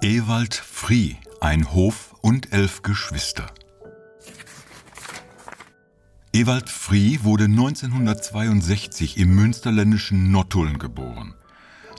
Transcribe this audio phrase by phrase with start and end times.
[0.00, 3.46] Ewald Frie, ein Hof und elf Geschwister.
[6.32, 11.34] Ewald Frie wurde 1962 im münsterländischen Nottuln geboren.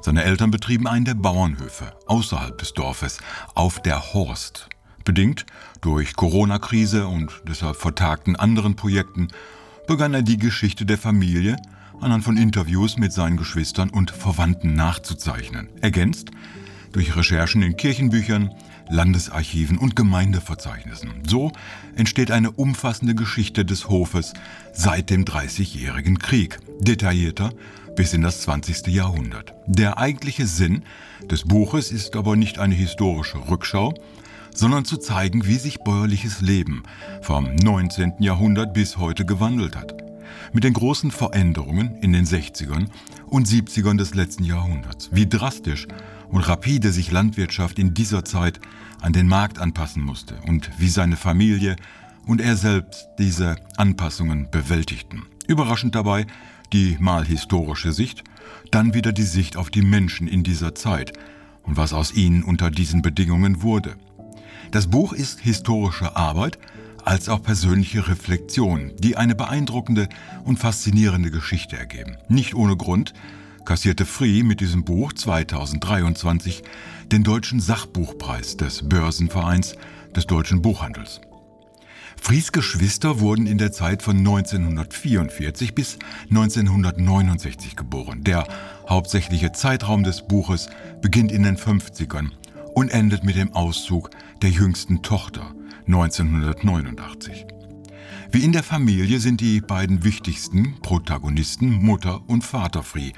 [0.01, 3.17] Seine Eltern betrieben einen der Bauernhöfe außerhalb des Dorfes
[3.53, 4.69] auf der Horst.
[5.03, 5.45] Bedingt
[5.81, 9.27] durch Corona-Krise und deshalb vertagten anderen Projekten
[9.87, 11.57] begann er die Geschichte der Familie
[11.99, 16.31] anhand von Interviews mit seinen Geschwistern und Verwandten nachzuzeichnen, ergänzt
[16.91, 18.53] durch Recherchen in Kirchenbüchern,
[18.89, 21.11] Landesarchiven und Gemeindeverzeichnissen.
[21.27, 21.51] So
[21.95, 24.33] entsteht eine umfassende Geschichte des Hofes
[24.73, 27.51] seit dem Dreißigjährigen Krieg, detaillierter
[27.95, 28.87] bis in das 20.
[28.87, 29.53] Jahrhundert.
[29.67, 30.83] Der eigentliche Sinn
[31.29, 33.93] des Buches ist aber nicht eine historische Rückschau,
[34.53, 36.83] sondern zu zeigen, wie sich bäuerliches Leben
[37.21, 38.13] vom 19.
[38.19, 39.98] Jahrhundert bis heute gewandelt hat.
[40.53, 42.87] Mit den großen Veränderungen in den 60ern
[43.27, 45.09] und 70ern des letzten Jahrhunderts.
[45.11, 45.87] Wie drastisch
[46.29, 48.59] und rapide sich Landwirtschaft in dieser Zeit
[49.01, 51.75] an den Markt anpassen musste und wie seine Familie
[52.25, 55.23] und er selbst diese Anpassungen bewältigten.
[55.47, 56.27] Überraschend dabei
[56.73, 58.23] die mal historische Sicht,
[58.71, 61.13] dann wieder die Sicht auf die Menschen in dieser Zeit
[61.63, 63.95] und was aus ihnen unter diesen Bedingungen wurde.
[64.71, 66.59] Das Buch ist historische Arbeit
[67.09, 70.07] als auch persönliche Reflexion, die eine beeindruckende
[70.45, 72.17] und faszinierende Geschichte ergeben.
[72.27, 73.15] Nicht ohne Grund
[73.65, 76.61] kassierte Free mit diesem Buch 2023
[77.11, 79.75] den Deutschen Sachbuchpreis des Börsenvereins
[80.15, 81.19] des deutschen Buchhandels.
[82.21, 85.97] Fries Geschwister wurden in der Zeit von 1944 bis
[86.29, 88.23] 1969 geboren.
[88.23, 88.47] Der
[88.87, 90.69] hauptsächliche Zeitraum des Buches
[91.01, 92.29] beginnt in den 50ern
[92.75, 94.11] und endet mit dem Auszug
[94.43, 95.55] der jüngsten Tochter
[95.87, 97.45] 1989.
[98.31, 103.11] Wie in der Familie sind die beiden wichtigsten Protagonisten Mutter und Vater Free,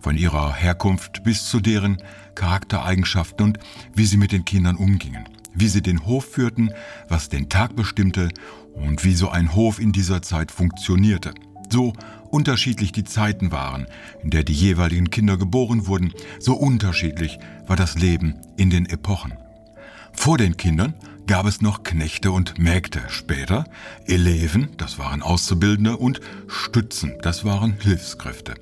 [0.00, 1.98] von ihrer Herkunft bis zu deren
[2.34, 3.58] Charaktereigenschaften und
[3.94, 6.70] wie sie mit den Kindern umgingen, wie sie den Hof führten,
[7.08, 8.28] was den Tag bestimmte
[8.74, 11.32] und wie so ein Hof in dieser Zeit funktionierte.
[11.70, 11.92] So
[12.30, 13.86] unterschiedlich die Zeiten waren,
[14.22, 19.34] in der die jeweiligen Kinder geboren wurden, so unterschiedlich war das Leben in den Epochen.
[20.20, 20.94] Vor den Kindern
[21.28, 23.64] gab es noch Knechte und Mägde, später
[24.04, 28.54] Eleven, das waren Auszubildende, und Stützen, das waren Hilfskräfte.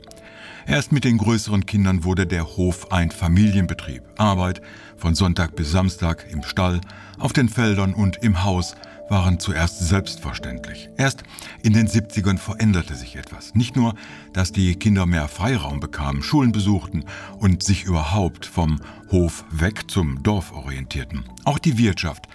[0.69, 4.03] Erst mit den größeren Kindern wurde der Hof ein Familienbetrieb.
[4.17, 4.61] Arbeit
[4.97, 6.81] von Sonntag bis Samstag im Stall,
[7.21, 8.75] auf den Feldern und im Haus
[9.09, 10.89] waren zuerst selbstverständlich.
[10.97, 11.23] Erst
[11.63, 13.55] in den 70ern veränderte sich etwas.
[13.55, 13.95] Nicht nur,
[14.33, 17.05] dass die Kinder mehr Freiraum bekamen, Schulen besuchten
[17.39, 18.81] und sich überhaupt vom
[19.13, 21.25] Hof weg zum Dorf orientierten.
[21.45, 22.27] Auch die Wirtschaft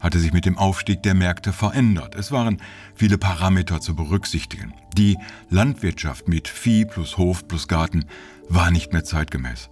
[0.00, 2.14] hatte sich mit dem Aufstieg der Märkte verändert.
[2.14, 2.60] Es waren
[2.94, 4.72] viele Parameter zu berücksichtigen.
[4.96, 5.16] Die
[5.50, 8.04] Landwirtschaft mit Vieh plus Hof plus Garten
[8.48, 9.68] war nicht mehr zeitgemäß.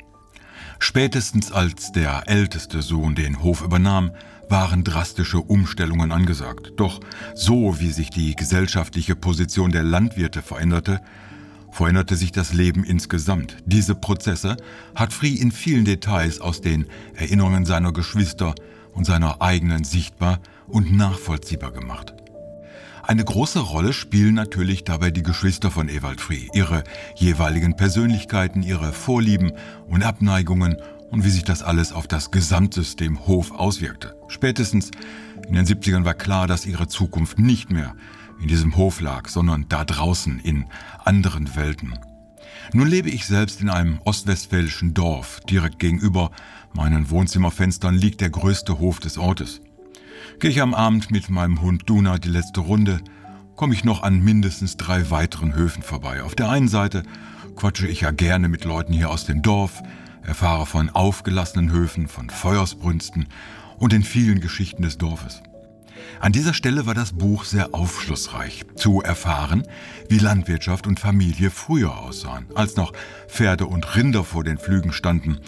[0.78, 4.10] Spätestens als der älteste Sohn den Hof übernahm,
[4.48, 6.72] waren drastische Umstellungen angesagt.
[6.76, 7.00] Doch
[7.34, 11.00] so wie sich die gesellschaftliche Position der Landwirte veränderte,
[11.72, 13.56] veränderte sich das Leben insgesamt.
[13.66, 14.56] Diese Prozesse
[14.94, 18.54] hat Free in vielen Details aus den Erinnerungen seiner Geschwister
[18.96, 22.14] und seiner eigenen sichtbar und nachvollziehbar gemacht.
[23.02, 26.82] Eine große Rolle spielen natürlich dabei die Geschwister von Ewald Frie, ihre
[27.14, 29.52] jeweiligen Persönlichkeiten, ihre Vorlieben
[29.86, 30.78] und Abneigungen
[31.12, 34.16] und wie sich das alles auf das Gesamtsystem Hof auswirkte.
[34.26, 34.90] Spätestens
[35.46, 37.94] in den 70ern war klar, dass ihre Zukunft nicht mehr
[38.42, 40.64] in diesem Hof lag, sondern da draußen in
[41.04, 41.96] anderen Welten.
[42.72, 45.40] Nun lebe ich selbst in einem ostwestfälischen Dorf.
[45.48, 46.30] Direkt gegenüber
[46.72, 49.60] meinen Wohnzimmerfenstern liegt der größte Hof des Ortes.
[50.40, 53.00] Gehe ich am Abend mit meinem Hund Duna die letzte Runde,
[53.54, 56.22] komme ich noch an mindestens drei weiteren Höfen vorbei.
[56.22, 57.02] Auf der einen Seite
[57.56, 59.82] quatsche ich ja gerne mit Leuten hier aus dem Dorf,
[60.22, 63.28] erfahre von aufgelassenen Höfen, von Feuersbrünsten
[63.78, 65.42] und den vielen Geschichten des Dorfes.
[66.20, 69.62] An dieser Stelle war das Buch sehr aufschlussreich, zu erfahren,
[70.08, 72.92] wie Landwirtschaft und Familie früher aussahen, als noch
[73.28, 75.38] Pferde und Rinder vor den Flügen standen,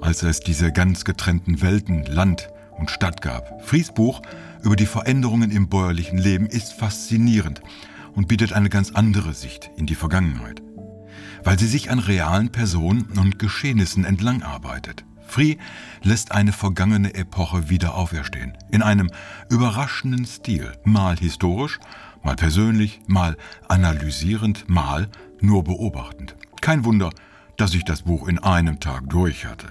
[0.00, 2.48] als es diese ganz getrennten Welten Land
[2.78, 3.64] und Stadt gab.
[3.64, 4.22] Fries Buch
[4.62, 7.60] über die Veränderungen im bäuerlichen Leben ist faszinierend
[8.14, 10.62] und bietet eine ganz andere Sicht in die Vergangenheit,
[11.44, 15.04] weil sie sich an realen Personen und Geschehnissen entlang arbeitet.
[15.26, 15.56] Free
[16.02, 18.56] lässt eine vergangene Epoche wieder auferstehen.
[18.70, 19.10] In einem
[19.50, 20.72] überraschenden Stil.
[20.84, 21.78] Mal historisch,
[22.22, 23.36] mal persönlich, mal
[23.68, 25.08] analysierend, mal
[25.40, 26.36] nur beobachtend.
[26.60, 27.10] Kein Wunder,
[27.56, 29.68] dass ich das Buch in einem Tag durch hatte.